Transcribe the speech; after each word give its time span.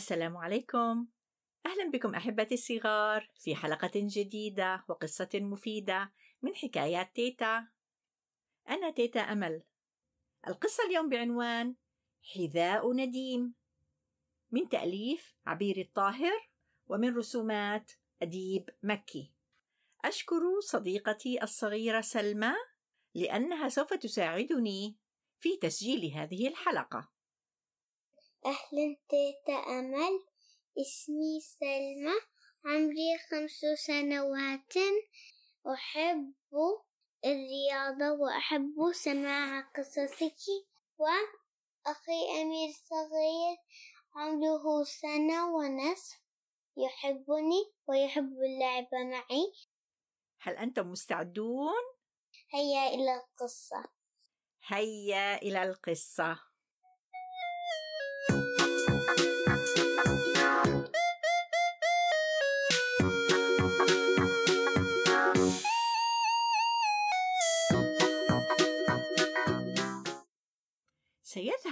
السلام 0.00 0.36
عليكم. 0.36 1.06
أهلا 1.66 1.90
بكم 1.90 2.14
أحبتي 2.14 2.54
الصغار 2.54 3.30
في 3.38 3.56
حلقة 3.56 3.90
جديدة 3.94 4.84
وقصة 4.88 5.28
مفيدة 5.34 6.12
من 6.42 6.54
حكايات 6.54 7.14
تيتا. 7.14 7.68
أنا 8.68 8.90
تيتا 8.90 9.20
أمل. 9.20 9.62
القصة 10.48 10.86
اليوم 10.86 11.08
بعنوان 11.08 11.74
حذاء 12.34 12.92
نديم. 12.92 13.54
من 14.50 14.68
تأليف 14.68 15.34
عبير 15.46 15.80
الطاهر 15.80 16.48
ومن 16.86 17.16
رسومات 17.16 17.92
أديب 18.22 18.70
مكي. 18.82 19.32
أشكر 20.04 20.60
صديقتي 20.60 21.42
الصغيرة 21.42 22.00
سلمى 22.00 22.52
لأنها 23.14 23.68
سوف 23.68 23.94
تساعدني 23.94 24.96
في 25.38 25.56
تسجيل 25.56 26.12
هذه 26.14 26.48
الحلقة. 26.48 27.19
أهلا 28.46 28.96
تيتا 29.08 29.52
أمل. 29.52 30.24
اسمي 30.80 31.40
سلمى 31.40 32.14
عمري 32.64 33.18
خمس 33.30 33.60
سنوات. 33.86 34.74
أحب 35.74 36.34
الرياضة 37.24 38.12
وأحب 38.12 38.92
سماع 38.92 39.60
قصصك. 39.60 40.40
وأخي 40.98 42.42
أمير 42.42 42.70
صغير 42.72 43.56
عمره 44.14 44.84
سنة 44.84 45.54
ونصف. 45.56 46.20
يحبني 46.76 47.72
ويحب 47.86 48.32
اللعب 48.32 48.88
معي. 48.92 49.52
هل 50.40 50.56
أنتم 50.56 50.90
مستعدون؟ 50.90 51.82
هيا 52.50 52.88
إلى 52.88 53.14
القصة. 53.14 53.84
هيا 54.66 55.42
إلى 55.42 55.62
القصة. 55.62 56.49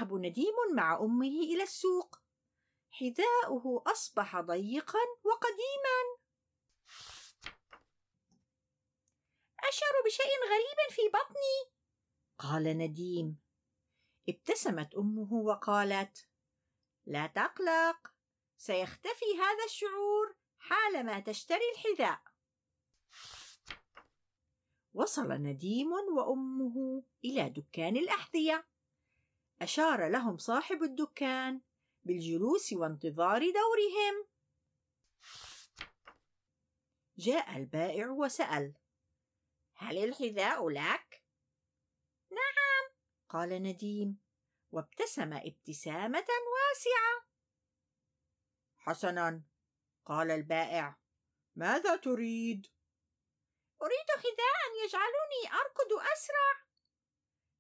سيذهب 0.09 0.21
نديم 0.21 0.55
مع 0.75 0.99
أمه 1.01 1.27
إلى 1.27 1.63
السوق. 1.63 2.19
حذاؤه 2.91 3.83
أصبح 3.87 4.41
ضيقا 4.41 4.99
وقديما. 5.25 5.99
أشعر 9.61 9.93
بشيء 10.07 10.33
غريب 10.51 10.91
في 10.91 11.03
بطني. 11.09 11.75
قال 12.39 12.79
نديم. 12.79 13.41
ابتسمت 14.29 14.95
أمه 14.95 15.33
وقالت 15.33 16.29
لا 17.07 17.27
تقلق 17.27 18.13
سيختفي 18.57 19.39
هذا 19.39 19.65
الشعور 19.65 20.37
حالما 20.59 21.21
تشتري 21.21 21.73
الحذاء. 21.75 22.21
وصل 24.95 25.33
نديم 25.33 25.93
وأمه 25.93 27.05
إلى 27.25 27.51
دكان 27.51 27.97
الأحذية. 27.97 28.69
أشار 29.63 30.09
لهم 30.09 30.39
صاحب 30.39 30.83
الدكان 30.83 31.61
بالجلوس 32.05 32.73
وانتظار 32.73 33.41
دورهم. 33.41 34.29
جاء 37.19 37.57
البائع 37.57 38.11
وسأل 38.11 38.75
هل 39.75 40.05
الحذاء 40.05 40.69
لك? 40.69 41.23
نعم. 42.31 42.91
قال 43.29 43.63
نديم 43.63 44.21
وابتسم 44.73 45.33
ابتسامة 45.33 46.27
واسعة. 46.55 47.29
حسنا. 48.79 49.43
قال 50.05 50.31
البائع 50.31 50.99
ماذا 51.57 51.97
تريد؟ 51.97 52.67
أريد 53.83 54.11
حذاء 54.17 54.85
يجعلني 54.85 55.61
أركض 55.61 55.93
أسرع. 56.13 56.65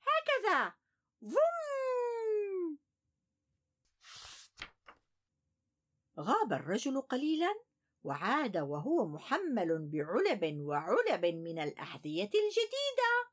هكذا. 0.00 0.87
فوم! 1.20 2.78
غاب 6.18 6.52
الرجل 6.52 7.00
قليلا 7.00 7.54
وعاد 8.04 8.56
وهو 8.56 9.06
محمل 9.06 9.88
بعلب 9.92 10.60
وعلب 10.60 11.26
من 11.26 11.58
الأحذية 11.58 12.30
الجديدة. 12.34 13.30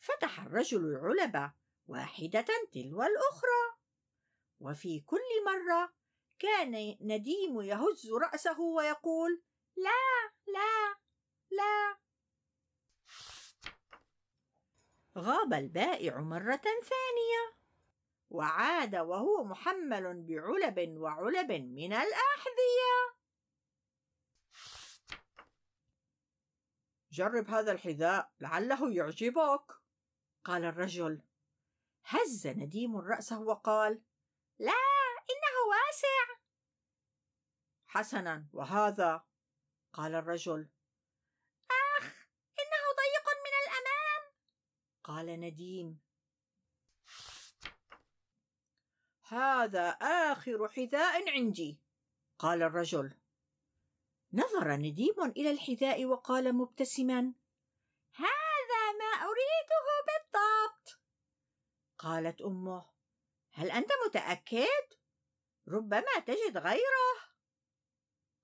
فتح 0.00 0.40
الرجل 0.40 0.78
العلب 0.78 1.52
واحدة 1.86 2.46
تلو 2.72 3.02
الأخرى. 3.02 3.80
وفي 4.60 5.00
كل 5.00 5.44
مرة 5.46 5.92
كان 6.38 6.96
نديم 7.00 7.60
يهز 7.60 8.10
رأسه 8.22 8.60
ويقول 8.60 9.42
لا 9.76 10.30
لا 10.46 10.96
لا 11.50 11.98
غاب 15.18 15.52
البائع 15.52 16.20
مرة 16.20 16.62
ثانية. 16.62 17.56
وعاد 18.30 18.96
وهو 18.96 19.44
محمل 19.44 20.22
بعلب 20.22 20.98
وعلب 20.98 21.52
من 21.52 21.92
الأحذية. 21.92 22.94
جرب 27.12 27.50
هذا 27.50 27.72
الحذاء 27.72 28.32
لعله 28.40 28.94
يعجبك. 28.94 29.72
قال 30.44 30.64
الرجل. 30.64 31.22
هز 32.04 32.46
نديم 32.46 32.96
رأسه 32.96 33.40
وقال 33.40 34.02
لا 34.58 34.72
إنه 35.30 35.56
واسع. 35.70 36.40
حسنا 37.86 38.46
وهذا؟ 38.52 39.24
قال 39.92 40.14
الرجل 40.14 40.68
اخ 41.70 42.04
انه 42.60 42.84
ضيق 43.00 43.26
من 43.44 43.54
الامام 43.62 44.32
قال 45.10 45.40
نديم. 45.40 46.00
هذا 49.28 49.88
آخر 50.30 50.68
حذاء 50.68 51.30
عندي 51.30 51.80
قال 52.38 52.62
الرجل. 52.62 53.14
نظر 54.32 54.76
نديم 54.76 55.22
إلى 55.36 55.50
الحذاء 55.50 56.04
وقال 56.04 56.52
مبتسما. 56.52 57.34
هذا 58.14 58.92
ما 58.98 59.12
أريده 59.26 59.86
بالضبط 60.06 61.00
قالت 61.98 62.40
أمه. 62.42 62.90
هل 63.52 63.70
أنت 63.70 63.90
متأكد؟ 64.06 64.98
ربما 65.68 66.18
تجد 66.26 66.58
غيره 66.58 67.16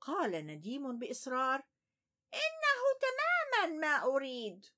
قال 0.01 0.47
نديم 0.47 0.99
بإصرار. 0.99 1.63
إنه 2.35 2.83
تماما 3.01 3.81
ما 3.81 4.05
أريد. 4.05 4.76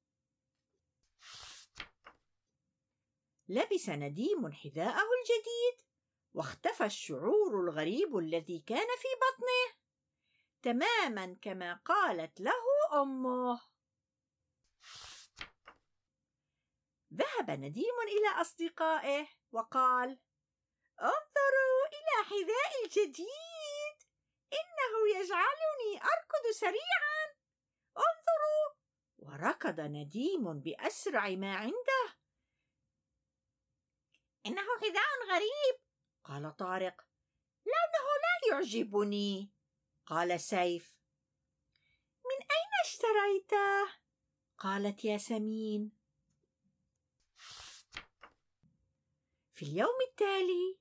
لبس 3.49 3.89
نديم 3.89 4.53
حذاءه 4.53 5.07
الجديد 5.21 5.89
واختفى 6.35 6.85
الشعور 6.85 7.61
الغريب 7.61 8.17
الذي 8.17 8.59
كان 8.59 8.87
في 8.99 9.09
بطنه. 9.23 9.79
تماما 10.63 11.37
كما 11.43 11.75
قالت 11.75 12.41
له 12.41 12.63
أمه. 13.03 13.61
ذهب 17.15 17.51
نديم 17.51 17.95
إلى 18.09 18.41
أصدقائه 18.41 19.27
وقال 19.53 20.19
انظروا 21.01 21.87
إلى 21.87 22.25
حذائي 22.25 22.85
الجديد. 22.85 23.99
إنه 24.53 25.21
يجعلني 25.21 26.03
أركض 26.03 26.51
سريعا. 26.55 27.35
انظروا. 27.97 28.75
وركض 29.19 29.81
نديم 29.81 30.61
بأسرع 30.61 31.29
ما 31.29 31.57
عنده. 31.57 32.08
إنه 34.49 34.63
حذاء 34.81 35.37
غريب. 35.37 35.81
قال 36.25 36.57
طارق. 36.57 37.07
لونه 37.67 38.09
لا 38.23 38.57
يعجبني. 38.57 39.53
قال 40.07 40.41
سيف. 40.41 40.99
من 42.25 42.41
أين 42.51 42.73
اشتريته؟ 42.85 43.99
قالت 44.59 45.05
ياسمين 45.05 45.93
في 49.53 49.63
اليوم 49.63 50.01
التالي 50.11 50.79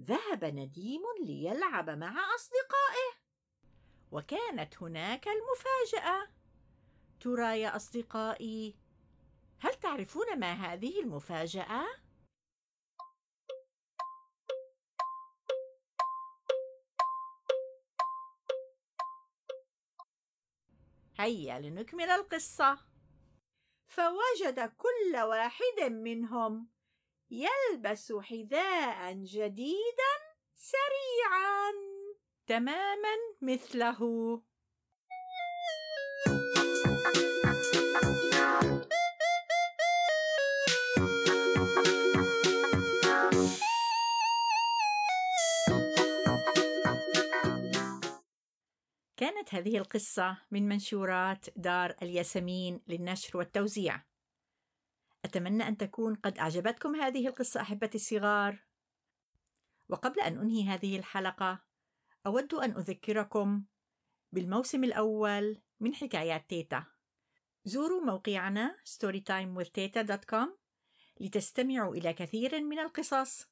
ذهب 0.00 0.44
نديم 0.44 1.02
ليلعب 1.20 1.90
مع 1.90 2.34
أصدقائه. 2.34 3.24
وكانت 4.10 4.82
هناك 4.82 5.28
المفاجأة. 5.28 6.28
ترى 7.20 7.60
يا 7.60 7.76
أصدقائي 7.76 8.76
هل 9.58 9.74
تعرفون 9.74 10.38
ما 10.38 10.52
هذه 10.52 11.00
المفاجأة؟ 11.00 11.86
هيا 21.18 21.58
لنكمل 21.58 22.10
القصة. 22.10 22.78
فوجد 23.86 24.60
كل 24.60 25.16
واحد 25.16 25.82
منهم 25.82 26.70
يلبس 27.30 28.12
حذاء 28.12 29.12
جديدا 29.12 30.14
سريعا. 30.54 31.72
تماما 32.46 33.16
مثله. 33.42 34.42
كانت 49.44 49.54
هذه 49.54 49.78
القصة 49.78 50.38
من 50.50 50.68
منشورات 50.68 51.46
دار 51.56 51.96
الياسمين 52.02 52.80
للنشر 52.88 53.38
والتوزيع. 53.38 54.02
أتمنى 55.24 55.68
أن 55.68 55.76
تكون 55.76 56.14
قد 56.14 56.38
أعجبتكم 56.38 56.94
هذه 56.94 57.28
القصة 57.28 57.60
أحبتي 57.60 57.98
الصغار. 57.98 58.64
وقبل 59.88 60.20
أن 60.20 60.38
أنهي 60.38 60.62
هذه 60.62 60.98
الحلقة، 60.98 61.64
أود 62.26 62.54
أن 62.54 62.70
أذكركم 62.70 63.64
بالموسم 64.32 64.84
الأول 64.84 65.62
من 65.80 65.94
حكايات 65.94 66.48
تيتا. 66.48 66.86
زوروا 67.64 68.04
موقعنا 68.04 68.76
storytimewithteta.com 68.84 70.48
لتستمعوا 71.20 71.94
إلى 71.94 72.12
كثير 72.12 72.60
من 72.60 72.78
القصص. 72.78 73.46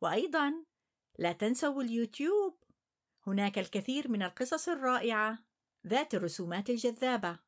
وأيضا 0.00 0.64
لا 1.18 1.32
تنسوا 1.32 1.82
اليوتيوب 1.82 2.61
هناك 3.26 3.58
الكثير 3.58 4.10
من 4.10 4.22
القصص 4.22 4.68
الرائعة 4.68 5.38
ذات 5.86 6.14
الرسومات 6.14 6.70
الجذابة. 6.70 7.38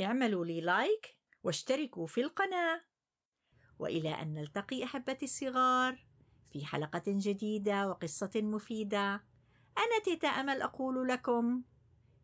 اعملوا 0.00 0.44
لي 0.44 0.60
لايك 0.60 1.16
واشتركوا 1.42 2.06
في 2.06 2.20
القناة. 2.20 2.80
وإلى 3.78 4.22
أن 4.22 4.34
نلتقي 4.34 4.84
أحبتي 4.84 5.24
الصغار 5.24 6.06
في 6.52 6.66
حلقة 6.66 7.02
جديدة 7.06 7.88
وقصة 7.88 8.30
مفيدة. 8.36 9.24
أنا 9.78 9.98
تيتا 10.04 10.28
أمل 10.28 10.62
أقول 10.62 11.08
لكم 11.08 11.62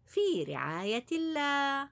في 0.07 0.45
رعاية 0.49 1.07
الله. 1.13 1.91